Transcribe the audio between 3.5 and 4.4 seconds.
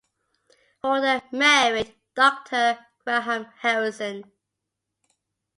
Harrison.